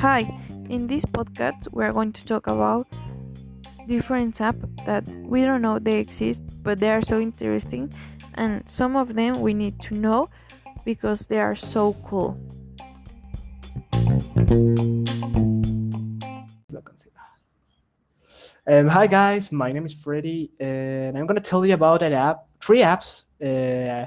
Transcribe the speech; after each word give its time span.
Hi, 0.00 0.24
in 0.70 0.86
this 0.86 1.04
podcast, 1.04 1.68
we 1.70 1.84
are 1.84 1.92
going 1.92 2.14
to 2.14 2.24
talk 2.24 2.46
about 2.46 2.86
different 3.86 4.34
apps 4.36 4.64
that 4.86 5.06
we 5.26 5.44
don't 5.44 5.60
know 5.60 5.78
they 5.78 5.98
exist, 5.98 6.40
but 6.62 6.78
they 6.78 6.88
are 6.88 7.02
so 7.02 7.20
interesting, 7.20 7.92
and 8.36 8.62
some 8.66 8.96
of 8.96 9.16
them 9.16 9.42
we 9.42 9.52
need 9.52 9.78
to 9.80 9.94
know 9.96 10.30
because 10.86 11.26
they 11.26 11.40
are 11.40 11.54
so 11.54 11.94
cool. 12.06 12.38
Um, 18.66 18.88
hi 18.88 19.06
guys, 19.06 19.52
my 19.52 19.72
name 19.72 19.84
is 19.84 19.92
Freddy, 19.92 20.52
and 20.58 21.18
I'm 21.18 21.26
gonna 21.26 21.40
tell 21.40 21.66
you 21.66 21.74
about 21.74 22.02
an 22.02 22.14
app, 22.14 22.46
three 22.62 22.80
apps. 22.80 23.24
Uh, 23.44 24.06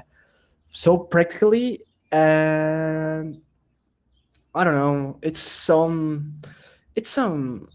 so 0.68 0.96
practically, 0.96 1.80
um, 2.12 3.40
I 4.54 4.64
don't 4.64 4.74
know. 4.74 5.18
It's 5.22 5.40
some, 5.40 6.32
it's 6.94 7.10
some 7.10 7.68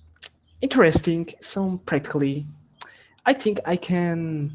interesting, 0.62 1.28
some 1.42 1.80
practically. 1.80 2.46
I 3.26 3.34
think 3.34 3.60
I 3.66 3.76
can, 3.76 4.52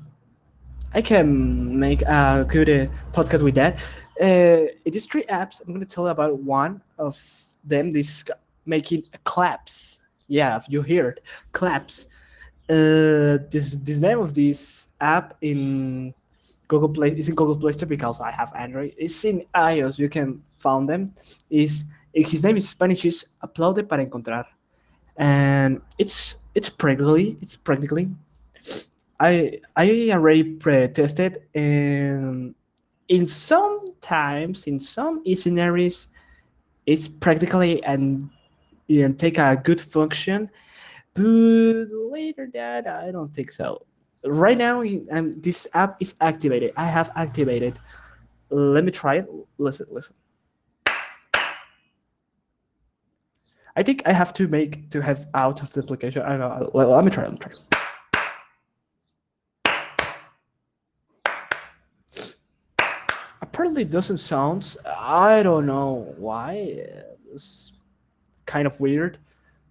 I 0.94 1.02
can 1.02 1.78
make 1.78 2.02
a 2.02 2.46
good 2.48 2.70
uh, 2.70 2.86
podcast 3.12 3.42
with 3.42 3.54
that. 3.56 3.78
Uh, 4.20 4.70
it 4.84 4.94
is 4.94 5.06
three 5.06 5.24
apps. 5.24 5.60
I'm 5.66 5.72
gonna 5.72 5.84
tell 5.84 6.04
you 6.04 6.10
about 6.10 6.38
one 6.38 6.80
of 6.98 7.20
them. 7.64 7.90
This 7.90 8.24
making 8.66 9.04
claps. 9.24 10.00
Yeah, 10.28 10.60
you 10.68 10.82
hear 10.82 11.08
it, 11.08 11.20
claps 11.52 12.06
uh, 12.70 13.38
this 13.50 13.76
this 13.82 13.98
name 13.98 14.20
of 14.20 14.34
this 14.34 14.88
app 15.00 15.34
in 15.40 16.14
Google 16.72 16.88
Play 16.88 17.10
is 17.12 17.28
in 17.28 17.34
Google 17.34 17.58
Play 17.58 17.72
Store 17.72 17.86
because 17.86 18.18
I 18.18 18.30
have 18.32 18.50
Android. 18.56 18.94
It's 18.96 19.24
in 19.26 19.44
iOS. 19.54 19.98
You 19.98 20.08
can 20.08 20.42
find 20.58 20.88
them. 20.88 21.12
Is 21.50 21.84
eh, 22.16 22.24
his 22.24 22.42
name 22.42 22.56
is 22.56 22.66
Spanish 22.66 23.04
is 23.04 23.26
Aplaude 23.44 23.86
para 23.86 24.00
encontrar, 24.00 24.46
and 25.18 25.82
it's 25.98 26.36
it's 26.54 26.70
practically 26.70 27.36
it's 27.42 27.56
practically. 27.56 28.08
I 29.20 29.60
I 29.76 30.10
already 30.16 30.44
pre-tested 30.56 31.44
and 31.54 32.54
in 33.08 33.26
some 33.26 33.92
times 34.00 34.66
in 34.66 34.80
some 34.80 35.22
scenarios 35.36 36.08
it's 36.86 37.06
practically 37.06 37.84
and, 37.84 38.30
and 38.88 39.18
take 39.18 39.38
a 39.38 39.60
good 39.62 39.80
function 39.80 40.50
but 41.14 41.22
later 42.10 42.48
that 42.54 42.88
I 42.88 43.12
don't 43.12 43.32
think 43.34 43.52
so. 43.52 43.86
Right 44.24 44.56
now, 44.56 44.82
um, 45.10 45.32
this 45.32 45.66
app 45.74 45.96
is 46.00 46.14
activated. 46.20 46.72
I 46.76 46.86
have 46.86 47.10
activated. 47.16 47.78
Let 48.50 48.84
me 48.84 48.92
try 48.92 49.16
it. 49.16 49.26
Listen, 49.58 49.86
listen. 49.90 50.14
I 53.74 53.82
think 53.82 54.02
I 54.04 54.12
have 54.12 54.32
to 54.34 54.46
make 54.48 54.90
to 54.90 55.00
have 55.00 55.26
out 55.34 55.62
of 55.62 55.72
the 55.72 55.82
application. 55.82 56.22
I 56.22 56.36
don't 56.36 56.40
know. 56.40 56.70
Let, 56.74 56.88
let 56.88 57.04
me 57.04 57.10
try. 57.10 57.24
Let 57.24 57.32
me 57.32 57.38
try. 57.38 57.52
Apparently, 63.40 63.82
it 63.82 63.90
doesn't 63.90 64.18
sound. 64.18 64.76
I 64.86 65.42
don't 65.42 65.66
know 65.66 66.14
why. 66.16 66.86
It's 67.32 67.72
kind 68.46 68.66
of 68.66 68.78
weird 68.78 69.18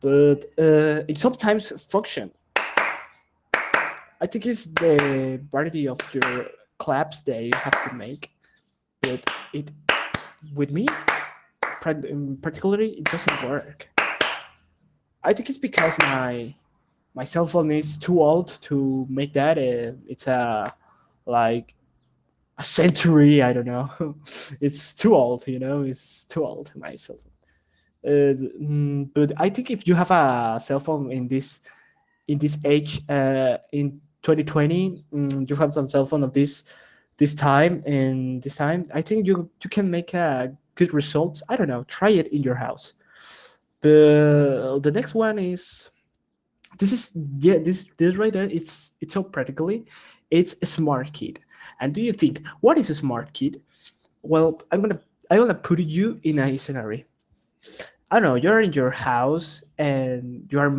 but 0.02 0.46
uh, 0.58 1.04
it 1.08 1.18
sometimes 1.18 1.70
function. 1.92 2.32
I 4.22 4.28
think 4.28 4.46
it's 4.46 4.66
the 4.66 5.42
variety 5.52 5.88
of 5.88 6.00
your 6.14 6.46
claps 6.78 7.22
that 7.22 7.44
you 7.44 7.52
have 7.56 7.90
to 7.90 7.96
make, 7.96 8.30
but 9.02 9.26
it 9.52 9.72
with 10.56 10.72
me, 10.72 10.86
particularly, 11.82 12.92
it 13.00 13.06
doesn't 13.06 13.50
work. 13.50 13.88
I 15.24 15.34
think 15.34 15.50
it's 15.50 15.58
because 15.58 15.96
my 16.00 16.54
my 17.16 17.24
cell 17.24 17.48
phone 17.48 17.72
is 17.72 17.98
too 17.98 18.22
old 18.22 18.60
to 18.62 19.08
make 19.10 19.34
that. 19.34 19.58
Uh, 19.58 19.98
it's 20.08 20.28
a 20.28 20.72
like 21.26 21.74
a 22.60 22.64
century. 22.64 23.42
I 23.42 23.54
don't 23.54 23.66
know. 23.66 24.16
it's 24.62 24.94
too 24.94 25.16
old. 25.16 25.48
You 25.48 25.58
know, 25.58 25.82
it's 25.82 26.26
too 26.26 26.46
old. 26.46 26.72
My 26.76 26.96
cell 26.96 27.18
phone. 27.18 27.32
Uh, 28.04 29.06
but 29.16 29.34
I 29.38 29.50
think 29.50 29.72
if 29.72 29.88
you 29.88 29.96
have 29.96 30.12
a 30.12 30.60
cell 30.62 30.80
phone 30.80 31.12
in 31.12 31.28
this 31.28 31.60
in 32.28 32.38
this 32.38 32.58
age 32.64 33.02
uh, 33.10 33.58
in 33.72 34.00
2020, 34.22 35.04
um, 35.14 35.30
you 35.48 35.56
have 35.56 35.74
some 35.74 35.88
cell 35.88 36.06
phone 36.06 36.24
of 36.24 36.34
this 36.34 36.66
this 37.18 37.36
time 37.36 37.84
and 37.86 38.42
this 38.42 38.56
time. 38.56 38.84
I 38.94 39.02
think 39.02 39.28
you 39.28 39.50
you 39.64 39.70
can 39.70 39.90
make 39.90 40.14
a 40.14 40.56
good 40.76 40.94
results. 40.94 41.44
I 41.50 41.56
don't 41.56 41.68
know. 41.68 41.84
Try 41.84 42.10
it 42.12 42.28
in 42.34 42.44
your 42.44 42.56
house. 42.56 42.94
But 43.82 44.80
the 44.84 44.92
next 44.94 45.14
one 45.16 45.40
is 45.40 45.90
this 46.78 46.92
is 46.92 47.12
yeah 47.38 47.58
this 47.58 47.86
this 47.98 48.16
right 48.16 48.34
there. 48.34 48.46
It's 48.46 48.94
it's 49.02 49.14
so 49.14 49.24
practically 49.24 49.86
it's 50.32 50.56
a 50.62 50.66
smart 50.66 51.14
kit 51.14 51.40
And 51.80 51.94
do 51.94 52.02
you 52.02 52.14
think 52.14 52.42
what 52.62 52.78
is 52.78 52.90
a 52.90 52.96
smart 52.96 53.32
kit 53.34 53.58
Well, 54.24 54.62
I'm 54.72 54.82
gonna 54.82 55.00
I'm 55.30 55.40
gonna 55.40 55.54
put 55.54 55.80
you 55.80 56.20
in 56.24 56.40
a 56.40 56.58
scenario 56.58 57.04
I 58.10 58.20
don't 58.20 58.24
know, 58.24 58.36
you're 58.36 58.62
in 58.62 58.74
your 58.74 58.90
house 58.90 59.64
and 59.78 60.48
you 60.52 60.60
are 60.60 60.74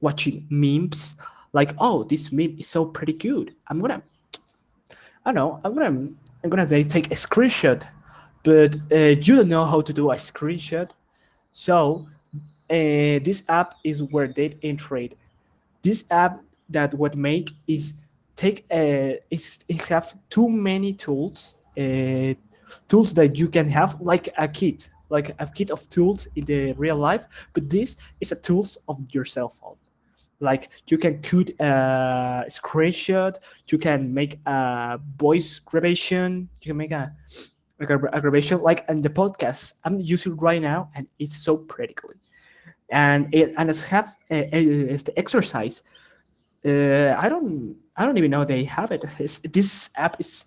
watching 0.00 0.46
memes, 0.48 1.16
like, 1.52 1.74
oh, 1.78 2.04
this 2.04 2.32
meme 2.32 2.56
is 2.58 2.68
so 2.68 2.84
pretty 2.84 3.12
good. 3.12 3.54
I'm 3.68 3.80
gonna, 3.80 4.02
I 5.24 5.32
don't 5.32 5.34
know, 5.34 5.60
I'm 5.64 5.74
gonna, 5.74 6.08
I'm 6.44 6.50
gonna 6.50 6.84
take 6.84 7.06
a 7.06 7.14
screenshot, 7.14 7.86
but 8.42 8.76
uh, 8.92 8.96
you 8.96 9.36
don't 9.36 9.48
know 9.48 9.64
how 9.64 9.80
to 9.80 9.92
do 9.92 10.10
a 10.10 10.16
screenshot. 10.16 10.90
So 11.52 12.08
uh, 12.70 13.18
this 13.24 13.42
app 13.48 13.74
is 13.84 14.02
where 14.02 14.28
they 14.28 14.54
iterate. 14.62 15.16
This 15.82 16.04
app 16.10 16.40
that 16.68 16.94
what 16.94 17.16
make 17.16 17.50
is 17.66 17.94
take 18.36 18.64
a, 18.70 19.14
uh, 19.14 19.16
is 19.30 19.58
it 19.68 19.82
have 19.82 20.16
too 20.30 20.48
many 20.48 20.92
tools, 20.92 21.56
uh, 21.76 22.34
tools 22.88 23.12
that 23.14 23.36
you 23.36 23.48
can 23.48 23.66
have 23.68 24.00
like 24.00 24.28
a 24.38 24.46
kit 24.46 24.88
like 25.10 25.34
a 25.40 25.46
kit 25.46 25.70
of 25.70 25.86
tools 25.88 26.28
in 26.36 26.44
the 26.44 26.72
real 26.74 26.96
life, 26.96 27.26
but 27.52 27.68
this 27.68 27.96
is 28.20 28.32
a 28.32 28.36
tools 28.36 28.78
of 28.88 28.98
your 29.10 29.24
cell 29.24 29.48
phone. 29.48 29.76
Like 30.40 30.70
you 30.88 30.98
can 30.98 31.20
cut 31.22 31.50
a 31.60 32.44
screenshot, 32.48 33.36
you 33.68 33.78
can 33.78 34.12
make 34.12 34.38
a 34.46 34.98
voice 35.16 35.58
gravation, 35.58 36.48
you 36.60 36.70
can 36.70 36.76
make 36.76 36.90
a, 36.92 37.12
like 37.78 37.90
a, 37.90 38.20
gravation 38.20 38.60
like 38.62 38.84
in 38.88 39.00
the 39.00 39.10
podcast 39.10 39.74
I'm 39.84 40.00
using 40.00 40.36
right 40.36 40.60
now, 40.60 40.90
and 40.94 41.06
it's 41.18 41.36
so 41.36 41.56
practically. 41.56 42.16
And 42.90 43.32
it 43.32 43.54
and 43.56 43.70
it's 43.70 43.84
have 43.84 44.08
uh, 44.30 44.48
it's 44.52 45.04
the 45.04 45.18
exercise. 45.18 45.82
Uh, 46.64 47.14
I 47.16 47.28
don't 47.28 47.76
I 47.96 48.06
don't 48.06 48.18
even 48.18 48.30
know 48.30 48.44
they 48.44 48.64
have 48.64 48.90
it. 48.92 49.04
It's, 49.18 49.38
this 49.40 49.90
app 49.96 50.18
is 50.18 50.46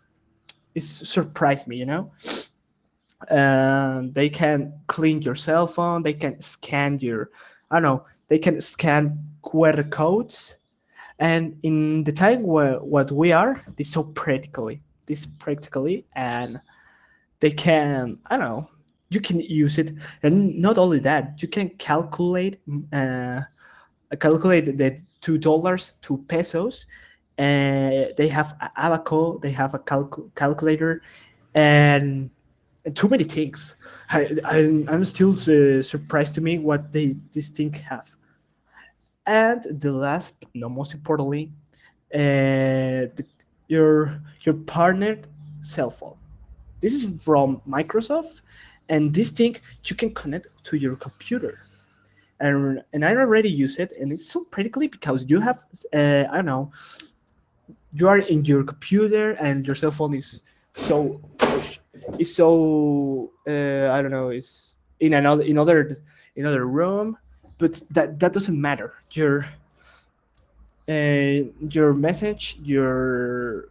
is 0.76 0.90
surprised 0.90 1.68
me, 1.68 1.78
you 1.78 1.86
know 1.86 2.12
and 3.30 4.14
they 4.14 4.30
can 4.30 4.74
clean 4.88 5.22
your 5.22 5.36
cell 5.36 5.68
phone 5.68 6.04
they 6.04 6.14
can 6.14 6.40
scan 6.42 7.00
your 7.00 7.30
i 7.72 7.76
don't 7.76 7.84
know 7.84 8.06
they 8.34 8.40
can 8.40 8.60
scan 8.60 9.16
qr 9.44 9.88
codes 9.92 10.56
and 11.20 11.56
in 11.62 12.04
the 12.04 12.12
time 12.12 12.42
where 12.42 12.80
what 12.80 13.12
we 13.12 13.32
are 13.32 13.62
this 13.78 13.92
so 13.92 14.02
practically 14.22 14.82
this 15.06 15.28
practically 15.38 16.04
and 16.16 16.60
they 17.42 17.52
can 17.52 18.18
i 18.26 18.36
don't 18.36 18.48
know 18.48 18.68
you 19.10 19.22
can 19.22 19.40
use 19.40 19.78
it 19.78 19.94
and 20.24 20.58
not 20.58 20.80
only 20.80 20.98
that 20.98 21.44
you 21.44 21.48
can 21.48 21.70
calculate 21.78 22.60
uh, 22.92 23.42
calculate 24.20 24.66
the 24.80 25.00
two 25.22 25.38
dollars 25.38 25.84
to 26.02 26.18
pesos 26.28 26.88
and 27.38 28.06
uh, 28.06 28.08
they 28.18 28.28
have 28.28 28.58
abaco 28.78 29.38
they 29.44 29.52
have 29.52 29.76
a 29.76 29.80
calc- 29.90 30.34
calculator 30.34 31.04
and 31.54 32.32
too 32.96 33.08
many 33.08 33.24
things. 33.24 33.76
I, 34.10 34.36
I 34.44 34.58
am 34.58 35.06
still 35.06 35.32
uh, 35.32 35.82
surprised 35.82 36.36
to 36.36 36.42
me 36.42 36.60
what 36.60 36.92
they 36.92 37.16
this 37.32 37.48
thing 37.48 37.74
have. 37.74 38.12
And 39.26 39.64
the 39.80 39.92
last, 39.92 40.34
but 40.40 40.50
not 40.54 40.72
most 40.72 40.94
importantly, 40.94 41.52
uh, 42.14 43.08
the, 43.16 43.26
your 43.68 44.22
your 44.42 44.56
partnered 44.56 45.28
cell 45.62 45.90
phone. 45.90 46.18
This 46.82 46.94
is 46.94 47.24
from 47.24 47.62
Microsoft, 47.68 48.42
and 48.90 49.14
this 49.14 49.32
thing 49.32 49.56
you 49.86 49.96
can 49.96 50.14
connect 50.14 50.48
to 50.66 50.78
your 50.78 50.96
computer. 50.98 51.62
And, 52.40 52.84
and 52.92 53.06
I 53.06 53.16
already 53.16 53.50
use 53.50 53.80
it, 53.80 53.94
and 53.98 54.12
it's 54.12 54.30
so 54.30 54.44
practically 54.44 54.88
because 54.88 55.24
you 55.30 55.40
have 55.40 55.64
uh, 55.94 56.26
I 56.30 56.36
don't 56.36 56.46
know, 56.46 56.72
you 57.94 58.08
are 58.10 58.20
in 58.20 58.44
your 58.44 58.64
computer 58.64 59.32
and 59.34 59.66
your 59.66 59.76
cell 59.76 59.92
phone 59.92 60.14
is 60.14 60.44
so 60.74 61.22
is 62.20 62.36
so 62.36 63.32
uh, 63.48 63.90
I 63.92 64.02
don't 64.02 64.12
know 64.12 64.30
is 64.30 64.78
in 65.00 65.14
another 65.14 65.44
in 65.44 65.58
other 65.58 65.96
in 66.36 66.46
other 66.46 66.66
room, 66.66 67.18
but 67.64 67.82
that 67.92 68.20
that 68.20 68.34
doesn't 68.34 68.60
matter. 68.60 68.92
Your 69.12 69.48
uh, 70.90 71.48
your 71.78 71.94
message, 71.94 72.58
your 72.62 73.70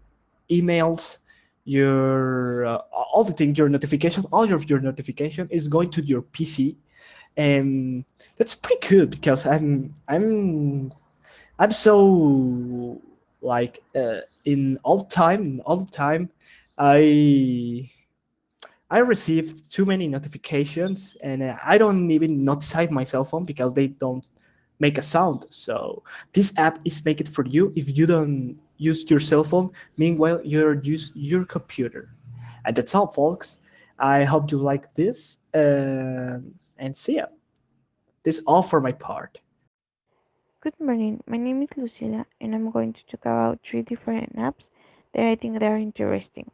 emails, 0.49 1.19
your 1.65 2.65
uh, 2.65 2.79
all 3.13 3.23
the 3.23 3.35
things, 3.35 3.59
your 3.59 3.69
notifications, 3.69 4.25
all 4.33 4.51
of 4.51 4.71
your 4.71 4.81
notification 4.81 5.47
is 5.51 5.69
going 5.69 5.91
to 5.91 6.01
your 6.01 6.23
PC, 6.23 6.75
and 7.37 8.07
that's 8.39 8.57
pretty 8.57 8.81
cool 8.81 9.05
because 9.05 9.45
I'm 9.47 9.93
I'm 10.09 10.91
I'm 11.59 11.73
so 11.73 12.99
like 13.43 13.85
uh, 13.95 14.25
in 14.47 14.79
all 14.85 15.05
time 15.05 15.61
all 15.67 15.77
the 15.77 15.93
time 15.93 16.31
I 16.79 17.91
I 18.93 18.99
received 18.99 19.73
too 19.73 19.87
many 19.87 20.07
notifications 20.07 21.17
and 21.23 21.43
uh, 21.43 21.57
I 21.65 21.79
don't 21.79 22.11
even 22.11 22.45
notify 22.45 22.89
my 22.91 23.05
cell 23.05 23.25
phone 23.25 23.45
because 23.45 23.73
they 23.73 23.87
don't 23.87 24.29
make 24.81 24.99
a 24.99 25.03
sound. 25.03 25.47
So 25.49 26.03
this 26.35 26.53
app 26.59 26.79
is 26.85 27.03
make 27.03 27.19
it 27.19 27.27
for 27.27 27.47
you 27.47 27.73
if 27.75 27.97
you 27.97 28.05
don't 28.05 28.59
use 28.77 29.11
your 29.11 29.19
cell 29.19 29.45
phone. 29.45 29.71
Meanwhile, 29.97 30.43
you're 30.45 30.75
use 30.83 31.11
your 31.15 31.47
computer. 31.47 32.11
And 32.67 32.77
that's 32.77 32.95
all, 32.95 33.07
folks. 33.07 33.61
I 33.99 34.25
hope 34.25 34.53
you 34.53 34.59
like 34.59 34.95
this 34.95 35.39
uh, 35.55 36.37
and 36.77 36.95
see 36.95 37.17
ya. 37.17 37.27
This 38.25 38.41
is 38.41 38.45
all 38.47 38.61
for 38.61 38.83
my 38.83 38.93
part. 38.93 39.39
Good 40.61 40.79
morning. 40.79 41.23
My 41.27 41.39
name 41.39 41.63
is 41.63 41.71
Lucila, 41.79 42.27
and 42.43 42.55
I'm 42.55 42.71
going 42.71 42.93
to 42.93 43.01
talk 43.11 43.25
about 43.25 43.61
three 43.65 43.81
different 43.81 44.37
apps 44.37 44.69
that 45.15 45.25
I 45.25 45.35
think 45.35 45.61
they 45.61 45.67
are 45.67 45.79
interesting. 45.79 46.51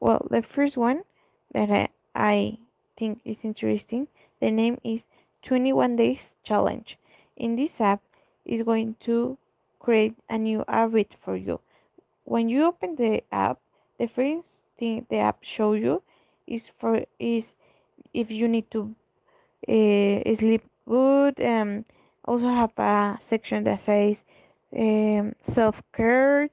Well, 0.00 0.26
the 0.30 0.42
first 0.42 0.76
one 0.76 1.02
that 1.52 1.90
I, 2.14 2.58
think 2.96 3.20
is 3.24 3.44
interesting, 3.44 4.08
the 4.40 4.50
name 4.50 4.78
is 4.84 5.06
21 5.42 5.96
Days 5.96 6.36
Challenge. 6.44 6.98
In 7.36 7.56
this 7.56 7.80
app, 7.80 8.02
is 8.44 8.62
going 8.62 8.96
to 9.00 9.38
create 9.78 10.14
a 10.28 10.36
new 10.36 10.64
habit 10.68 11.14
for 11.22 11.36
you. 11.36 11.60
When 12.24 12.48
you 12.48 12.64
open 12.66 12.96
the 12.96 13.22
app, 13.32 13.58
the 13.98 14.06
first 14.06 14.48
thing 14.78 15.06
the 15.08 15.18
app 15.18 15.38
show 15.42 15.74
you 15.74 16.02
is 16.46 16.70
for 16.78 17.04
is 17.18 17.54
if 18.12 18.30
you 18.30 18.48
need 18.48 18.70
to 18.72 18.94
uh, 19.68 20.34
sleep 20.34 20.62
good. 20.86 21.40
Um, 21.40 21.84
also 22.24 22.48
have 22.48 22.76
a 22.78 23.18
section 23.20 23.64
that 23.64 23.80
says 23.80 24.16
um, 24.76 25.34
self 25.40 25.82
care, 25.92 26.48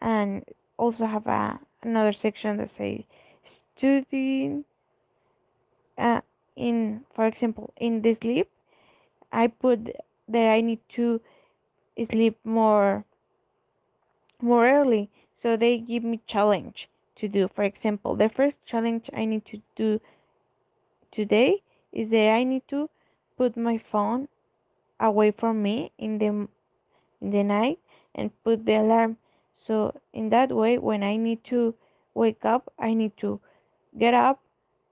and 0.00 0.44
also 0.76 1.06
have 1.06 1.26
a 1.26 1.58
another 1.82 2.12
section 2.12 2.56
that 2.58 2.70
says 2.70 3.02
studying. 3.78 4.64
Uh, 5.96 6.20
in 6.56 7.04
for 7.14 7.26
example, 7.26 7.72
in 7.76 8.02
the 8.02 8.14
sleep, 8.14 8.50
I 9.32 9.46
put 9.46 9.94
that 10.28 10.46
I 10.46 10.60
need 10.60 10.80
to 10.90 11.20
sleep 12.10 12.38
more 12.44 13.04
more 14.40 14.68
early. 14.68 15.10
So 15.40 15.56
they 15.56 15.78
give 15.78 16.02
me 16.02 16.20
challenge 16.26 16.88
to 17.16 17.28
do. 17.28 17.48
For 17.48 17.62
example, 17.62 18.16
the 18.16 18.28
first 18.28 18.64
challenge 18.66 19.08
I 19.14 19.24
need 19.24 19.44
to 19.46 19.62
do 19.76 20.00
today 21.10 21.62
is 21.92 22.08
that 22.10 22.30
I 22.30 22.44
need 22.44 22.66
to 22.68 22.90
put 23.36 23.56
my 23.56 23.78
phone 23.78 24.28
away 25.00 25.30
from 25.30 25.62
me 25.62 25.92
in 25.98 26.18
the 26.18 26.48
in 27.20 27.30
the 27.30 27.42
night 27.44 27.78
and 28.14 28.30
put 28.42 28.66
the 28.66 28.74
alarm. 28.74 29.16
So 29.56 29.94
in 30.12 30.30
that 30.30 30.50
way, 30.50 30.78
when 30.78 31.02
I 31.02 31.16
need 31.16 31.44
to 31.44 31.74
wake 32.14 32.44
up, 32.44 32.72
I 32.78 32.94
need 32.94 33.16
to 33.18 33.40
get 33.96 34.14
up 34.14 34.40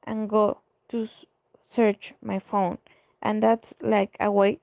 and 0.04 0.28
go 0.28 0.58
to 0.88 1.08
search 1.68 2.14
my 2.22 2.38
phone, 2.38 2.78
and 3.22 3.42
that's 3.42 3.74
like 3.80 4.16
a 4.20 4.30
way 4.30 4.58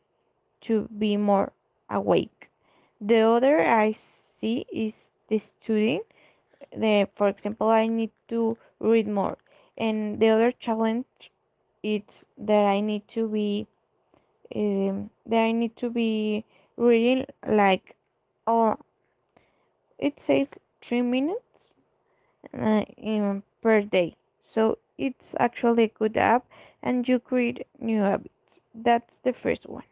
to 0.62 0.88
be 0.97 1.18
more 1.18 1.51
awake. 1.89 2.50
The 3.01 3.19
other 3.19 3.62
I 3.62 3.91
see 3.94 4.65
is 4.71 4.95
the 5.27 5.39
studying. 5.39 6.01
The 6.75 7.07
for 7.15 7.27
example, 7.27 7.68
I 7.68 7.88
need 7.88 8.12
to 8.30 8.57
read 8.80 9.07
more, 9.07 9.38
and 9.77 10.19
the 10.19 10.30
other 10.30 10.51
challenge 10.51 11.31
is 11.83 12.25
that 12.38 12.65
I 12.65 12.79
need 12.79 13.07
to 13.09 13.27
be 13.27 13.68
um, 14.56 15.09
that 15.25 15.44
I 15.44 15.51
need 15.51 15.75
to 15.77 15.89
be 15.89 16.45
reading 16.77 17.25
like 17.47 17.95
oh 18.47 18.77
it 20.00 20.19
says 20.19 20.50
three 20.81 21.01
minutes 21.01 21.74
uh, 22.53 22.83
in, 22.97 23.44
per 23.62 23.81
day. 23.81 24.15
So 24.44 24.80
it's 25.00 25.36
actually 25.40 25.86
a 25.86 25.90
good 25.90 26.18
app, 26.18 26.48
and 26.84 27.07
you 27.10 27.19
create 27.19 27.68
new 27.80 28.01
habits. 28.01 28.62
That's 28.75 29.18
the 29.19 29.34
first 29.34 29.68
one. 29.68 29.86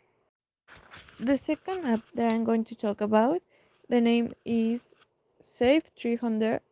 The 1.20 1.38
second 1.38 1.86
app 1.86 2.02
that 2.16 2.32
I'm 2.32 2.44
going 2.44 2.66
to 2.66 2.76
talk 2.76 3.02
about, 3.02 3.42
the 3.90 4.02
name 4.02 4.34
is 4.46 4.94
Safe 5.42 5.84
365. 5.96 6.64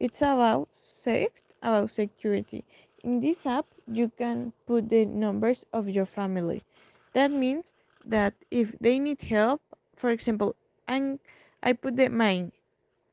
It's 0.00 0.20
about 0.22 0.68
safe, 0.72 1.32
about 1.62 1.90
security. 1.90 2.64
In 3.02 3.20
this 3.20 3.46
app, 3.46 3.66
you 3.86 4.08
can 4.08 4.52
put 4.66 4.88
the 4.90 5.06
numbers 5.06 5.64
of 5.72 5.88
your 5.88 6.06
family. 6.06 6.62
That 7.14 7.30
means 7.30 7.66
that 8.04 8.34
if 8.50 8.76
they 8.80 8.98
need 8.98 9.22
help, 9.22 9.62
for 9.96 10.10
example, 10.10 10.56
I'm, 10.88 11.20
I 11.62 11.72
put 11.74 11.96
the, 11.96 12.08
my 12.08 12.50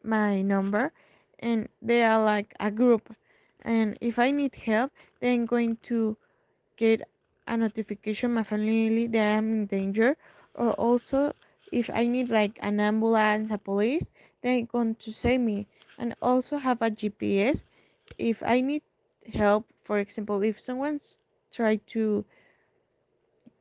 my 0.03 0.41
number 0.41 0.91
and 1.39 1.67
they 1.81 2.03
are 2.03 2.23
like 2.23 2.53
a 2.59 2.71
group. 2.71 3.15
And 3.61 3.97
if 4.01 4.19
I 4.19 4.31
need 4.31 4.55
help, 4.55 4.91
then 5.21 5.45
going 5.45 5.77
to 5.83 6.17
get 6.77 7.01
a 7.47 7.57
notification 7.57 8.33
my 8.33 8.43
family 8.43 9.07
that 9.07 9.37
I'm 9.37 9.51
in 9.53 9.65
danger. 9.67 10.17
Or 10.55 10.71
also 10.71 11.33
if 11.71 11.89
I 11.89 12.05
need 12.07 12.29
like 12.29 12.57
an 12.61 12.79
ambulance, 12.79 13.51
a 13.51 13.57
police, 13.57 14.09
they're 14.41 14.61
going 14.63 14.95
to 14.95 15.11
save 15.11 15.41
me. 15.41 15.67
And 15.97 16.15
also 16.21 16.57
have 16.57 16.81
a 16.81 16.89
GPS 16.91 17.63
if 18.17 18.41
I 18.43 18.61
need 18.61 18.83
help, 19.33 19.65
for 19.83 19.99
example, 19.99 20.41
if 20.43 20.59
someone's 20.59 21.17
tried 21.51 21.85
to 21.87 22.25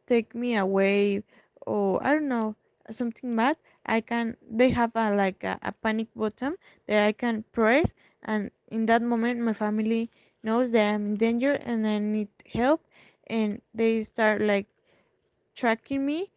take 0.06 0.34
me 0.34 0.56
away 0.56 1.22
or 1.66 2.02
I 2.04 2.12
don't 2.14 2.28
know 2.28 2.54
something 2.90 3.34
bad, 3.36 3.56
I 3.88 4.00
can 4.02 4.36
they 4.50 4.70
have 4.70 4.94
a 4.96 5.14
like 5.14 5.44
a, 5.44 5.58
a 5.62 5.72
panic 5.72 6.08
button 6.14 6.56
that 6.86 7.04
I 7.04 7.12
can 7.12 7.44
press 7.52 7.94
and 8.22 8.50
in 8.68 8.86
that 8.86 9.02
moment 9.02 9.40
my 9.40 9.54
family 9.54 10.10
knows 10.44 10.70
that 10.72 10.94
I'm 10.94 11.06
in 11.06 11.16
danger 11.16 11.52
and 11.54 11.86
I 11.86 11.98
need 11.98 12.28
help 12.52 12.82
and 13.28 13.62
they 13.74 14.04
start 14.04 14.42
like 14.42 14.68
tracking 15.56 16.06
me. 16.06 16.30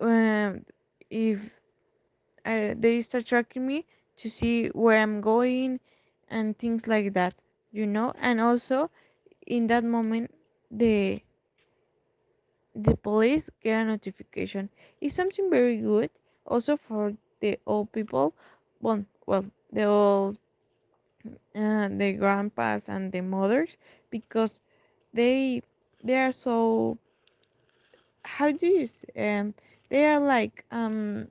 Um, 0.00 0.64
if 1.10 1.40
uh, 2.44 2.74
they 2.78 3.00
start 3.02 3.26
tracking 3.26 3.66
me 3.66 3.86
to 4.16 4.28
see 4.30 4.68
where 4.68 4.98
I'm 5.00 5.20
going 5.20 5.80
and 6.28 6.58
things 6.58 6.86
like 6.86 7.14
that 7.14 7.34
you 7.72 7.86
know? 7.86 8.12
And 8.20 8.40
also 8.40 8.90
in 9.46 9.66
that 9.68 9.84
moment 9.84 10.34
the 10.70 11.22
the 12.78 12.96
police 12.96 13.50
get 13.62 13.82
a 13.82 13.84
notification. 13.86 14.70
It's 15.00 15.16
something 15.16 15.50
very 15.50 15.78
good 15.78 16.10
also 16.46 16.76
for 16.76 17.14
the 17.40 17.58
old 17.66 17.92
people. 17.92 18.34
Well, 18.80 19.06
well, 19.26 19.46
the 19.72 19.84
old, 19.84 20.38
uh, 21.54 21.88
the 21.88 22.14
grandpas 22.18 22.88
and 22.88 23.12
the 23.12 23.20
mothers 23.20 23.76
because 24.10 24.60
they 25.12 25.62
they 26.02 26.16
are 26.16 26.32
so 26.32 26.98
how 28.24 28.50
do 28.52 28.66
you 28.66 28.84
s- 28.84 29.04
um 29.16 29.54
they 29.90 30.06
are 30.06 30.20
like 30.20 30.64
um 30.70 31.28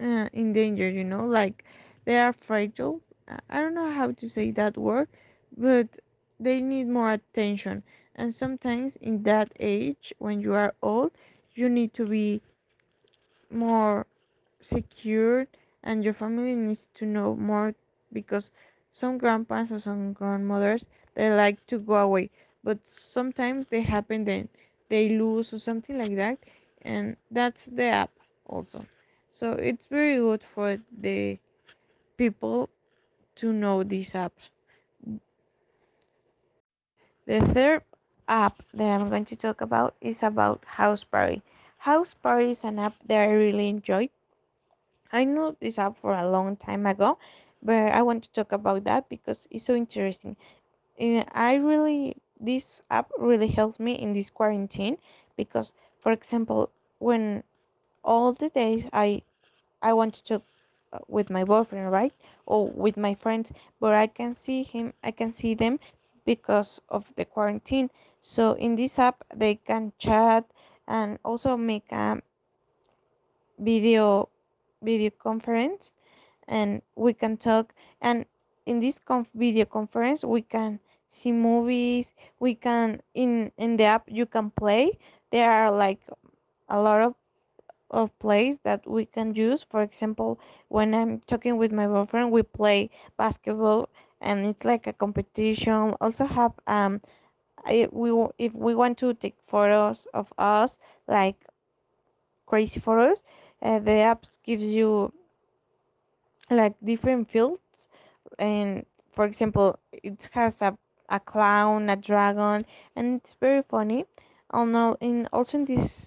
uh, 0.00 0.28
in 0.32 0.52
danger 0.52 0.88
you 0.88 1.04
know 1.04 1.24
like 1.26 1.64
they 2.04 2.18
are 2.18 2.32
fragile 2.32 3.00
I 3.48 3.60
don't 3.60 3.74
know 3.74 3.90
how 3.90 4.12
to 4.12 4.28
say 4.28 4.50
that 4.52 4.76
word 4.76 5.08
but 5.56 5.88
they 6.40 6.60
need 6.60 6.88
more 6.88 7.12
attention 7.12 7.82
and 8.14 8.34
sometimes 8.34 8.96
in 8.96 9.22
that 9.22 9.52
age 9.58 10.12
when 10.18 10.40
you 10.40 10.54
are 10.54 10.74
old 10.82 11.12
you 11.54 11.68
need 11.68 11.92
to 11.94 12.06
be 12.06 12.42
more 13.50 14.06
secure 14.60 15.46
and 15.82 16.04
your 16.04 16.12
family 16.14 16.54
needs 16.54 16.88
to 16.94 17.04
know 17.06 17.34
more 17.36 17.74
because 18.12 18.50
some 18.90 19.18
grandpas 19.18 19.70
or 19.72 19.78
some 19.78 20.12
grandmothers 20.12 20.84
they 21.14 21.30
like 21.30 21.64
to 21.66 21.78
go 21.78 21.94
away. 21.94 22.30
But 22.62 22.86
sometimes 22.86 23.68
they 23.68 23.82
happen 23.82 24.24
then 24.24 24.48
they 24.88 25.10
lose 25.10 25.52
or 25.52 25.58
something 25.58 25.98
like 25.98 26.16
that 26.16 26.38
and 26.82 27.16
that's 27.30 27.66
the 27.66 27.84
app 27.84 28.10
also. 28.46 28.86
So 29.30 29.52
it's 29.52 29.86
very 29.86 30.16
good 30.16 30.42
for 30.42 30.78
the 30.96 31.38
people 32.16 32.68
to 33.36 33.52
know 33.52 33.82
this 33.82 34.14
app. 34.14 34.32
The 37.26 37.40
third 37.40 37.82
app 38.28 38.62
that 38.74 38.88
i'm 39.00 39.08
going 39.08 39.24
to 39.24 39.36
talk 39.36 39.60
about 39.60 39.94
is 40.00 40.22
about 40.22 40.64
house 40.66 41.04
party 41.04 41.42
house 41.78 42.14
party 42.14 42.50
is 42.50 42.64
an 42.64 42.78
app 42.78 42.94
that 43.06 43.20
i 43.20 43.30
really 43.32 43.68
enjoy 43.68 44.08
I 45.12 45.24
knew 45.24 45.56
this 45.60 45.78
app 45.78 45.96
for 45.96 46.12
a 46.14 46.28
long 46.28 46.56
time 46.56 46.86
ago, 46.86 47.16
but 47.62 47.92
I 47.92 48.02
want 48.02 48.24
to 48.24 48.32
talk 48.32 48.50
about 48.52 48.84
that 48.84 49.08
because 49.08 49.46
it's 49.50 49.64
so 49.64 49.74
interesting. 49.74 50.36
And 50.98 51.26
I 51.32 51.54
really, 51.54 52.16
this 52.40 52.82
app 52.90 53.10
really 53.18 53.48
helps 53.48 53.78
me 53.78 53.92
in 53.94 54.12
this 54.12 54.30
quarantine 54.30 54.98
because, 55.36 55.72
for 56.00 56.12
example, 56.12 56.70
when 56.98 57.44
all 58.04 58.32
the 58.32 58.48
days 58.48 58.86
I 58.92 59.22
I 59.82 59.92
want 59.94 60.14
to 60.26 60.42
uh, 60.92 60.98
with 61.08 61.30
my 61.30 61.44
boyfriend, 61.44 61.92
right? 61.92 62.14
Or 62.46 62.68
with 62.68 62.96
my 62.96 63.14
friends, 63.14 63.52
but 63.80 63.94
I 63.94 64.06
can 64.06 64.34
see 64.34 64.62
him, 64.62 64.94
I 65.02 65.10
can 65.12 65.32
see 65.32 65.54
them 65.54 65.78
because 66.24 66.80
of 66.88 67.12
the 67.16 67.24
quarantine. 67.24 67.90
So 68.20 68.52
in 68.52 68.76
this 68.76 68.98
app, 68.98 69.24
they 69.34 69.56
can 69.56 69.92
chat 69.98 70.44
and 70.86 71.18
also 71.24 71.56
make 71.56 71.90
a 71.92 72.20
video 73.58 74.28
video 74.82 75.10
conference 75.10 75.94
and 76.48 76.82
we 76.96 77.12
can 77.14 77.36
talk. 77.36 77.74
And 78.00 78.26
in 78.66 78.80
this 78.80 78.98
conf- 78.98 79.28
video 79.34 79.64
conference 79.64 80.24
we 80.24 80.42
can 80.42 80.80
see 81.06 81.32
movies 81.32 82.14
we 82.40 82.54
can 82.54 83.00
in 83.14 83.52
in 83.56 83.76
the 83.76 83.84
app 83.84 84.04
you 84.08 84.26
can 84.26 84.50
play. 84.50 84.98
There 85.30 85.50
are 85.50 85.70
like 85.70 86.00
a 86.68 86.80
lot 86.80 87.00
of 87.02 87.14
of 87.90 88.16
plays 88.18 88.56
that 88.64 88.86
we 88.88 89.04
can 89.06 89.34
use. 89.34 89.62
For 89.62 89.82
example 89.82 90.38
when 90.68 90.94
i'm 90.94 91.20
talking 91.26 91.56
with 91.58 91.72
my 91.72 91.86
boyfriend 91.86 92.30
we 92.32 92.42
play 92.42 92.90
basketball 93.16 93.88
and 94.22 94.46
it's 94.46 94.64
like 94.64 94.86
a 94.86 94.94
competition. 94.94 95.94
Also 96.00 96.24
have 96.24 96.52
um 96.66 97.00
I, 97.64 97.88
we 97.92 98.10
if 98.38 98.54
we 98.54 98.74
want 98.74 98.98
to 98.98 99.14
take 99.14 99.36
photos 99.48 100.06
of 100.14 100.32
us 100.38 100.78
like 101.08 101.36
crazy 102.46 102.78
photos 102.80 103.22
uh, 103.62 103.78
the 103.80 103.90
apps 104.12 104.38
gives 104.44 104.62
you 104.64 105.12
like 106.50 106.74
different 106.84 107.30
fields. 107.30 107.88
And 108.38 108.86
for 109.12 109.24
example 109.24 109.78
it 109.92 110.28
has 110.32 110.60
a, 110.62 110.76
a 111.08 111.20
clown 111.20 111.90
a 111.90 111.96
dragon 111.96 112.64
and 112.96 113.16
it's 113.20 113.34
very 113.40 113.62
funny. 113.62 114.06
Although 114.50 114.96
in 115.00 115.28
also 115.32 115.58
in 115.58 115.64
this 115.64 116.06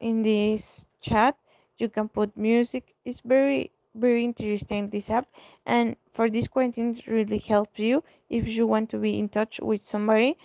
in 0.00 0.22
this 0.22 0.84
chat 1.00 1.36
you 1.78 1.88
can 1.88 2.08
put 2.08 2.36
music. 2.36 2.94
It's 3.04 3.20
very 3.20 3.72
very 3.94 4.24
interesting 4.24 4.88
this 4.90 5.10
app 5.10 5.26
and 5.66 5.96
for 6.12 6.30
this 6.30 6.48
quarantine 6.48 6.96
it 6.96 7.06
really 7.06 7.38
helps 7.38 7.78
you 7.78 8.02
if 8.30 8.46
you 8.46 8.66
want 8.66 8.88
to 8.90 8.98
be 8.98 9.18
in 9.18 9.28
touch 9.28 9.58
with 9.60 9.84
somebody 9.84 10.36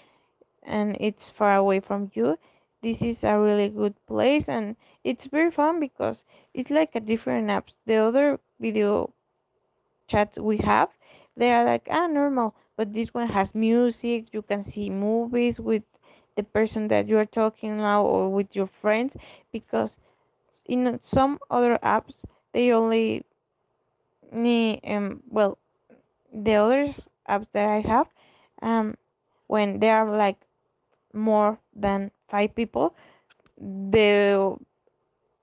and 0.64 0.98
it's 1.00 1.30
far 1.30 1.56
away 1.56 1.80
from 1.80 2.10
you 2.14 2.38
this 2.82 3.02
is 3.02 3.24
a 3.24 3.40
really 3.40 3.70
good 3.70 3.96
place 4.08 4.50
and 4.50 4.76
it's 5.04 5.26
very 5.26 5.52
fun 5.52 5.80
because 5.80 6.26
it's 6.54 6.70
like 6.70 6.96
a 6.96 7.00
different 7.00 7.50
app 7.50 7.70
the 7.86 7.96
other 7.96 8.40
video 8.60 9.12
chats 10.08 10.38
we 10.40 10.58
have, 10.58 10.90
they 11.36 11.52
are 11.52 11.66
like 11.66 11.88
ah 11.90 12.08
normal, 12.08 12.56
but 12.78 12.94
this 12.94 13.14
one 13.14 13.28
has 13.28 13.56
music. 13.56 14.26
You 14.32 14.42
can 14.42 14.64
see 14.64 14.90
movies 14.90 15.60
with 15.60 15.84
the 16.36 16.44
person 16.44 16.88
that 16.90 17.08
you 17.08 17.18
are 17.18 17.26
talking 17.26 17.78
now 17.78 18.04
or 18.06 18.30
with 18.30 18.56
your 18.56 18.68
friends 18.68 19.18
because 19.52 19.98
in 20.66 21.00
some 21.02 21.40
other 21.50 21.80
apps 21.84 22.16
they 22.54 22.72
only 22.72 23.26
um 24.34 25.22
well 25.30 25.58
the 26.34 26.56
other 26.56 26.96
apps 27.30 27.48
that 27.54 27.68
I 27.68 27.80
have 27.82 28.08
um 28.62 28.96
when 29.48 29.80
there 29.80 29.96
are 29.98 30.18
like 30.18 30.38
more 31.14 31.60
than 31.76 32.12
five 32.30 32.56
people 32.56 32.96
the 33.92 34.56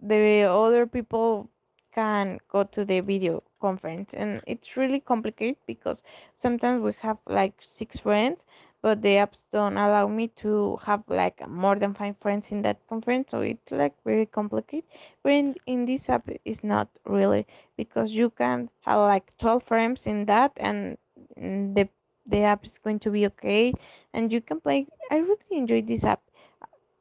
the 0.00 0.42
other 0.50 0.86
people 0.86 1.48
can 1.94 2.38
go 2.48 2.64
to 2.64 2.84
the 2.84 3.00
video 3.00 3.42
conference. 3.60 4.14
And 4.14 4.40
it's 4.46 4.76
really 4.76 5.00
complicated 5.00 5.56
because 5.66 6.02
sometimes 6.36 6.82
we 6.82 6.92
have 7.00 7.18
like 7.26 7.54
six 7.60 7.98
friends 7.98 8.46
but 8.82 9.02
the 9.02 9.16
apps 9.16 9.44
don't 9.52 9.76
allow 9.76 10.06
me 10.06 10.28
to 10.28 10.78
have 10.82 11.02
like 11.08 11.46
more 11.48 11.76
than 11.76 11.94
five 11.94 12.16
friends 12.18 12.50
in 12.52 12.62
that 12.62 12.78
conference 12.88 13.30
so 13.30 13.40
it's 13.40 13.70
like 13.70 13.94
very 14.04 14.26
complicated. 14.26 14.88
But 15.22 15.32
in, 15.32 15.54
in 15.66 15.84
this 15.86 16.08
app 16.08 16.28
it's 16.44 16.64
not 16.64 16.88
really 17.04 17.46
because 17.76 18.12
you 18.12 18.30
can 18.30 18.70
have 18.82 18.98
like 19.00 19.36
12 19.38 19.62
friends 19.64 20.06
in 20.06 20.24
that 20.26 20.52
and 20.56 20.96
mm, 21.38 21.74
the 21.74 21.88
the 22.26 22.42
app 22.42 22.64
is 22.64 22.78
going 22.78 22.98
to 23.00 23.10
be 23.10 23.26
okay 23.26 23.72
and 24.12 24.32
you 24.32 24.40
can 24.40 24.60
play. 24.60 24.86
I 25.10 25.18
really 25.18 25.50
enjoy 25.52 25.82
this 25.82 26.04
app 26.04 26.22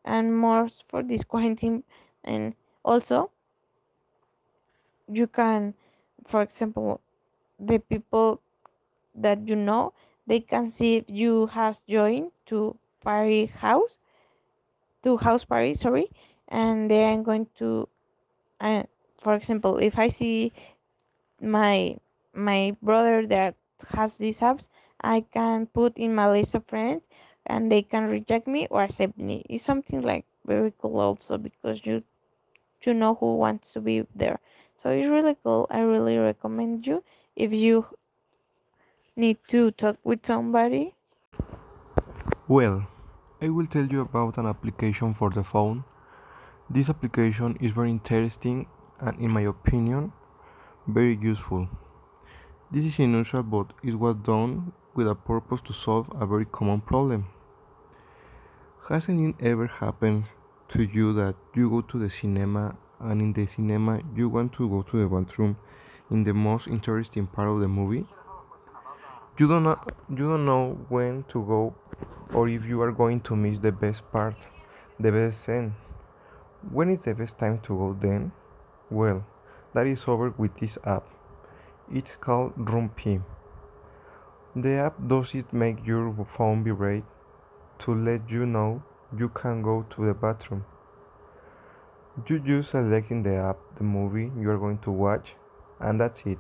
and 0.06 0.36
more 0.38 0.70
for 0.90 1.04
this 1.04 1.24
quarantine 1.24 1.84
and 2.24 2.54
also 2.84 3.32
you 5.12 5.28
can 5.28 5.74
for 6.28 6.42
example 6.42 7.02
the 7.60 7.80
people 7.80 8.42
that 9.16 9.48
you 9.48 9.56
know 9.56 9.94
they 10.30 10.40
can 10.40 10.70
see 10.72 10.98
if 10.98 11.06
you 11.10 11.48
have 11.48 11.80
joined 11.90 12.32
to 12.48 12.78
party 13.04 13.48
house 13.48 13.98
to 15.04 15.18
house 15.18 15.44
party 15.46 15.74
sorry 15.74 16.10
and 16.50 16.90
they 16.90 17.04
are 17.04 17.22
going 17.22 17.48
to 17.58 17.88
uh, 18.62 18.84
for 19.22 19.36
example 19.36 19.78
if 19.78 19.98
i 20.00 20.08
see 20.10 20.52
my 21.42 21.98
my 22.34 22.76
brother 22.82 23.26
that 23.28 23.56
has 23.90 24.16
these 24.18 24.40
apps 24.42 24.68
i 25.02 25.22
can 25.22 25.66
put 25.68 25.98
in 25.98 26.14
my 26.16 26.30
list 26.30 26.56
of 26.56 26.66
friends 26.66 27.08
and 27.48 27.72
they 27.72 27.82
can 27.82 28.06
reject 28.08 28.48
me 28.48 28.68
or 28.72 28.84
accept 28.84 29.18
me 29.18 29.44
it's 29.50 29.64
something 29.66 30.02
like 30.02 30.26
very 30.46 30.74
cool 30.80 31.00
also 31.00 31.38
because 31.38 31.86
you 31.86 32.04
to 32.82 32.94
know 32.94 33.16
who 33.16 33.36
wants 33.38 33.72
to 33.74 33.82
be 33.82 34.06
there. 34.16 34.40
So 34.82 34.90
it's 34.92 35.10
really 35.10 35.38
cool. 35.44 35.68
I 35.70 35.80
really 35.82 36.18
recommend 36.18 36.88
you 36.88 37.04
if 37.36 37.54
you 37.54 37.86
need 39.20 39.38
to 39.50 39.72
talk 39.72 39.98
with 40.04 40.26
somebody. 40.26 40.96
Well, 42.48 42.88
I 43.42 43.50
will 43.50 43.68
tell 43.68 43.86
you 43.86 44.02
about 44.02 44.38
an 44.38 44.46
application 44.46 45.14
for 45.14 45.30
the 45.30 45.44
phone. 45.44 45.84
This 46.70 46.90
application 46.90 47.58
is 47.60 47.72
very 47.72 47.92
interesting 47.92 48.68
and, 49.00 49.20
in 49.20 49.30
my 49.30 49.42
opinion, 49.42 50.14
very 50.88 51.18
useful. 51.22 51.68
This 52.72 52.86
is 52.86 53.00
unusual, 53.00 53.44
but 53.44 53.74
it 53.84 53.96
was 53.96 54.16
done 54.18 54.72
with 54.96 55.08
a 55.08 55.16
purpose 55.16 55.62
to 55.66 55.74
solve 55.74 56.08
a 56.20 56.26
very 56.26 56.46
common 56.46 56.82
problem. 56.82 57.28
Hasn't 58.88 59.20
it 59.30 59.46
ever 59.46 59.68
happened 59.68 60.26
to 60.70 60.84
you 60.84 61.14
that 61.14 61.36
you 61.56 61.70
go 61.70 61.82
to 61.82 62.00
the 62.00 62.10
cinema 62.10 62.76
and 63.00 63.22
in 63.22 63.34
the 63.34 63.46
cinema 63.46 64.02
you 64.16 64.30
want 64.30 64.54
to 64.54 64.70
go 64.70 64.82
to 64.82 65.02
the 65.02 65.08
bathroom 65.08 65.58
in 66.10 66.24
the 66.24 66.34
most 66.34 66.68
interesting 66.68 67.28
part 67.28 67.50
of 67.50 67.60
the 67.60 67.68
movie? 67.68 68.08
You 69.40 69.48
don't 69.48 69.64
know, 69.64 69.80
you 70.10 70.18
don't 70.18 70.46
know 70.46 70.78
when 70.90 71.24
to 71.30 71.42
go 71.46 71.74
or 72.34 72.50
if 72.50 72.66
you 72.66 72.82
are 72.82 72.92
going 72.92 73.22
to 73.22 73.38
miss 73.38 73.58
the 73.60 73.72
best 73.72 74.02
part, 74.12 74.36
the 75.00 75.14
best 75.14 75.46
scene. 75.46 75.76
When 76.74 76.90
is 76.90 77.04
the 77.04 77.14
best 77.14 77.38
time 77.38 77.60
to 77.60 77.70
go 77.70 77.98
then? 78.02 78.34
Well, 78.90 79.26
that 79.74 79.88
is 79.88 80.04
over 80.08 80.32
with 80.38 80.58
this 80.58 80.78
app. 80.84 81.06
It's 81.90 82.18
called 82.20 82.54
RunPee. 82.58 83.24
The 84.58 84.74
app 84.74 85.08
does 85.08 85.34
it 85.34 85.54
make 85.54 85.88
your 85.88 86.28
phone 86.36 86.66
vibrate 86.66 87.06
to 87.86 87.96
let 87.96 88.30
you 88.30 88.46
know 88.46 88.84
you 89.18 89.30
can 89.30 89.62
go 89.62 89.86
to 89.92 90.06
the 90.06 90.14
bathroom. 90.14 90.66
You 92.28 92.40
just 92.40 92.72
select 92.72 93.10
in 93.10 93.24
the 93.24 93.36
app 93.36 93.58
the 93.78 93.86
movie 93.86 94.34
you 94.38 94.50
are 94.50 94.58
going 94.58 94.80
to 94.80 94.92
watch 94.92 95.36
and 95.80 95.98
that's 95.98 96.26
it. 96.26 96.40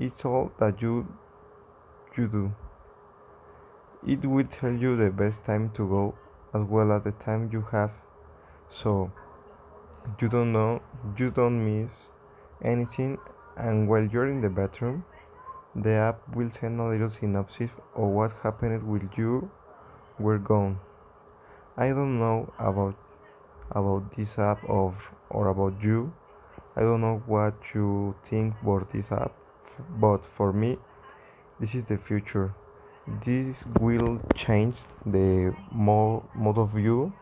It's 0.00 0.24
all 0.24 0.50
that 0.58 0.82
you 0.82 1.06
you 2.16 2.26
do. 2.28 2.54
It 4.06 4.24
will 4.24 4.44
tell 4.44 4.72
you 4.72 4.96
the 4.96 5.10
best 5.10 5.44
time 5.44 5.70
to 5.74 5.88
go 5.88 6.14
as 6.54 6.62
well 6.68 6.92
as 6.92 7.04
the 7.04 7.12
time 7.12 7.48
you 7.52 7.62
have 7.72 7.90
so 8.68 9.10
you 10.20 10.28
don't 10.28 10.52
know 10.52 10.80
you 11.18 11.30
don't 11.30 11.64
miss 11.64 12.08
anything 12.62 13.18
and 13.56 13.88
while 13.88 14.04
you're 14.04 14.28
in 14.28 14.40
the 14.40 14.48
bathroom 14.48 15.04
the 15.74 15.90
app 15.90 16.20
will 16.36 16.50
send 16.50 16.80
a 16.80 16.86
little 16.86 17.08
synopsis 17.08 17.70
of 17.94 18.08
what 18.08 18.32
happened 18.42 18.82
while 18.82 19.08
you 19.16 19.50
were 20.18 20.38
gone. 20.38 20.78
I 21.76 21.88
don't 21.88 22.18
know 22.18 22.52
about 22.58 22.94
about 23.70 24.14
this 24.14 24.38
app 24.38 24.62
of 24.68 24.94
or 25.30 25.48
about 25.48 25.82
you. 25.82 26.12
I 26.76 26.80
don't 26.80 27.00
know 27.00 27.22
what 27.26 27.54
you 27.74 28.14
think 28.22 28.54
about 28.62 28.90
this 28.92 29.10
app, 29.10 29.32
but 29.98 30.26
for 30.26 30.52
me, 30.52 30.76
this 31.62 31.76
is 31.76 31.84
the 31.84 31.96
future. 31.96 32.52
This 33.24 33.64
will 33.78 34.20
change 34.34 34.74
the 35.06 35.54
more 35.70 36.24
mode 36.34 36.58
of 36.58 36.70
view 36.70 37.12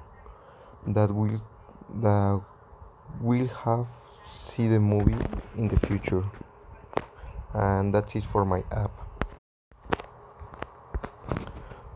that 0.87 1.15
will 1.15 1.43
that 2.01 2.41
will 3.21 3.49
have 3.65 3.87
see 4.33 4.67
the 4.67 4.81
movie 4.81 5.21
in 5.59 5.69
the 5.69 5.79
future. 5.87 6.25
And 7.53 7.93
that's 7.95 8.17
it 8.17 8.25
for 8.33 8.47
my 8.47 8.65
app. 8.73 8.93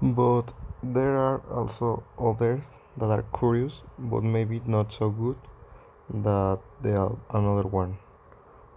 But 0.02 0.52
there 0.82 1.16
are 1.16 1.40
also 1.50 2.02
others 2.18 2.64
that 2.98 3.06
are 3.06 3.24
curious 3.38 3.80
but 3.98 4.22
maybe 4.22 4.60
not 4.66 4.92
so 4.92 5.08
good 5.08 5.36
that 6.26 6.58
they 6.82 6.92
are 6.92 7.16
another 7.30 7.66
one. 7.66 7.96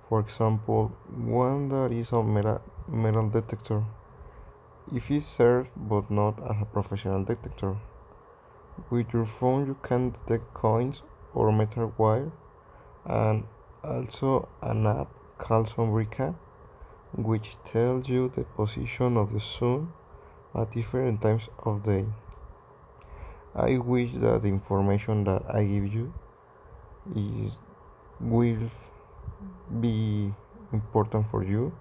For 0.08 0.22
example, 0.22 0.94
one 1.18 1.68
that 1.68 1.92
is 1.92 2.14
a 2.14 2.24
metal, 2.24 2.62
metal 2.88 3.30
detector. 3.30 3.84
If 4.94 5.12
it 5.12 5.24
serves 5.24 5.70
but 5.76 6.10
not 6.10 6.40
as 6.50 6.62
a 6.62 6.66
professional 6.66 7.24
detector. 7.24 7.78
With 8.90 9.12
your 9.14 9.26
phone 9.26 9.68
you 9.68 9.76
can 9.84 10.12
detect 10.12 10.54
coins 10.54 11.02
or 11.34 11.52
metal 11.52 11.94
wire 11.98 12.32
and 13.06 13.44
also 13.84 14.48
an 14.62 14.86
app 14.86 15.10
called 15.38 15.70
Sombrica, 15.70 16.36
which 17.14 17.58
tells 17.66 18.08
you 18.08 18.32
the 18.36 18.44
position 18.44 19.18
of 19.18 19.34
the 19.34 19.42
sun 19.42 19.92
at 20.56 20.72
different 20.74 21.22
times 21.22 21.50
of 21.66 21.84
day. 21.84 22.06
I 23.56 23.78
wish 23.78 24.12
that 24.14 24.44
the 24.44 24.48
information 24.48 25.24
that 25.26 25.44
I 25.54 25.64
give 25.64 25.94
you 25.94 26.14
is 27.16 27.60
will 28.20 28.70
be 29.82 30.34
important 30.72 31.30
for 31.32 31.44
you 31.44 31.74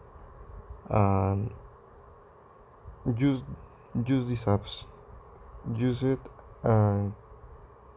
and 0.90 1.50
use 3.18 3.40
use 4.06 4.28
these 4.28 4.44
apps. 4.44 4.84
Use 5.76 6.02
it 6.02 6.18
and 6.62 7.12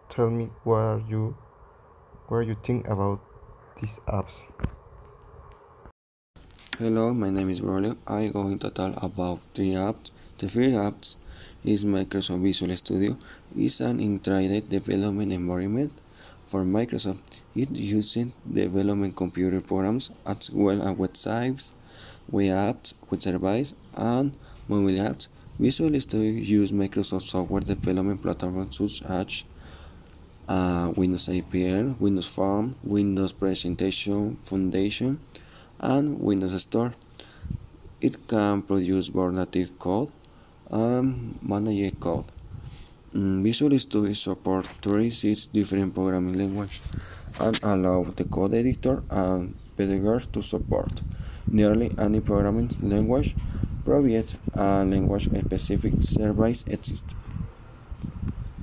tell 0.10 0.30
me 0.30 0.50
what 0.64 0.78
are 0.78 1.04
you 1.08 1.38
what 2.28 2.46
you 2.48 2.56
think 2.64 2.88
about 2.88 3.20
these 3.82 4.00
apps. 4.08 4.34
Hello 6.78 7.14
my 7.14 7.30
name 7.30 7.50
is 7.50 7.62
Braulio 7.62 7.98
I'm 8.08 8.32
going 8.32 8.60
to 8.60 8.70
talk 8.70 9.02
about 9.04 9.40
three 9.54 9.74
apps. 9.74 10.12
The 10.38 10.48
first 10.48 10.76
app 10.76 10.96
is 11.66 11.84
Microsoft 11.84 12.42
Visual 12.42 12.76
Studio. 12.78 13.18
It's 13.56 13.82
an 13.82 14.00
integrated 14.00 14.70
development 14.70 15.34
environment 15.34 15.92
for 16.48 16.64
Microsoft. 16.64 17.20
It 17.56 17.72
uses 17.72 18.32
development 18.52 19.16
computer 19.16 19.60
programs 19.60 20.10
as 20.26 20.50
well 20.50 20.82
as 20.82 20.96
websites 20.96 21.72
web 22.32 22.50
apps 22.50 22.94
web 23.10 23.22
services 23.22 23.74
and 23.96 24.36
mobile 24.68 25.00
apps 25.10 25.28
Visual 25.60 26.00
Studio 26.00 26.32
uses 26.42 26.72
Microsoft 26.72 27.24
software 27.24 27.60
development 27.60 28.22
platforms 28.22 28.78
such 28.78 29.04
as 29.04 29.44
uh, 30.48 30.94
Windows 30.96 31.28
APL, 31.28 32.00
Windows 32.00 32.28
Form, 32.28 32.76
Windows 32.82 33.34
Presentation 33.34 34.38
Foundation, 34.46 35.20
and 35.80 36.18
Windows 36.22 36.62
Store. 36.62 36.94
It 38.00 38.26
can 38.26 38.62
produce 38.62 39.10
both 39.10 39.34
native 39.34 39.78
code 39.80 40.14
and 40.70 41.38
managed 41.42 42.00
code. 42.00 42.32
Mm, 43.14 43.44
Visual 43.44 43.78
Studio 43.80 44.14
supports 44.14 44.70
36 44.82 45.48
different 45.48 45.94
programming 45.94 46.38
languages 46.38 46.80
and 47.38 47.60
allows 47.64 48.14
the 48.16 48.24
code 48.24 48.54
editor 48.54 49.04
and 49.10 49.56
pedagogues 49.76 50.28
to 50.28 50.42
support 50.42 51.02
nearly 51.52 51.92
any 51.98 52.20
programming 52.20 52.70
language 52.82 53.36
provides 53.84 54.36
a 54.54 54.86
language-specific 54.86 56.02
service 56.02 56.64
exists. 56.68 57.16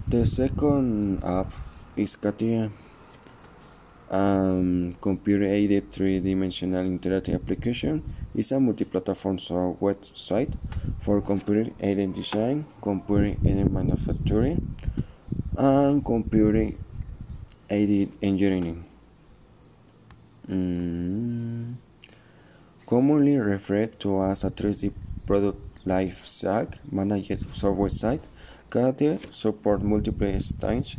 The 0.06 0.24
second 0.24 1.24
app 1.24 1.52
is 1.96 2.14
CATIA, 2.14 2.70
um, 4.10 4.92
computer-aided 5.00 5.90
three-dimensional 5.90 6.84
interactive 6.84 7.34
application. 7.34 8.04
is 8.36 8.52
a 8.52 8.60
multi-platform 8.60 9.38
website 9.80 10.52
for 11.00 11.22
computer-aided 11.22 12.12
design, 12.12 12.66
computer-aided 12.82 13.72
manufacturing, 13.72 14.76
and 15.56 16.04
computer-aided 16.04 18.12
engineering. 18.22 18.84
Mm. 20.48 21.74
Commonly 22.86 23.36
referred 23.36 23.98
to 23.98 24.22
as 24.22 24.44
a 24.44 24.50
3D 24.50 24.92
product 25.26 25.58
life 25.84 26.22
lifecycle 26.22 26.78
managed 26.92 27.44
software 27.52 27.88
site, 27.88 28.28
CATIA 28.70 29.18
supports 29.32 29.82
multiple 29.82 30.38
stages 30.38 30.96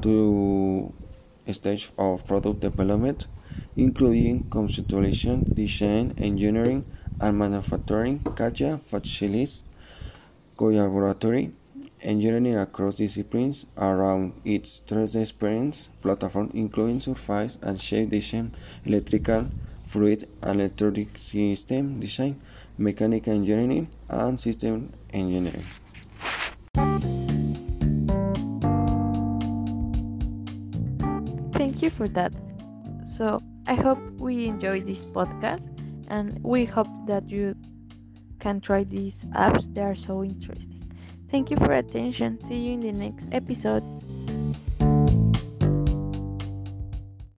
to 0.00 0.92
stage 1.52 1.92
of 1.96 2.26
product 2.26 2.58
development, 2.58 3.28
including 3.76 4.42
conceptualization, 4.50 5.54
design, 5.54 6.12
engineering, 6.18 6.84
and 7.20 7.38
manufacturing. 7.38 8.18
CATIA 8.18 8.78
facilitates 8.78 9.62
collaborative 10.56 11.52
engineering 12.00 12.56
across 12.56 12.96
disciplines 12.96 13.66
around 13.78 14.32
its 14.44 14.80
3D 14.88 15.22
experience 15.22 15.88
platform, 16.00 16.50
including 16.52 16.98
surface 16.98 17.58
and 17.62 17.80
shape 17.80 18.08
design, 18.10 18.50
electrical, 18.84 19.48
fluid 19.92 20.26
and 20.40 20.60
electronic 20.60 21.18
system 21.18 22.00
design, 22.00 22.40
mechanical 22.78 23.34
engineering, 23.34 23.88
and 24.08 24.40
system 24.40 24.90
engineering. 25.12 25.64
Thank 31.52 31.82
you 31.82 31.90
for 31.90 32.08
that. 32.08 32.32
So, 33.16 33.40
I 33.66 33.74
hope 33.74 33.98
we 34.18 34.46
enjoyed 34.46 34.86
this 34.86 35.04
podcast 35.04 35.68
and 36.08 36.42
we 36.42 36.64
hope 36.64 36.88
that 37.06 37.28
you 37.28 37.54
can 38.40 38.60
try 38.60 38.84
these 38.84 39.22
apps. 39.36 39.72
They 39.74 39.82
are 39.82 39.94
so 39.94 40.24
interesting. 40.24 40.82
Thank 41.30 41.50
you 41.50 41.56
for 41.58 41.72
attention. 41.72 42.38
See 42.48 42.56
you 42.56 42.72
in 42.74 42.80
the 42.80 42.92
next 42.92 43.28
episode. 43.30 43.84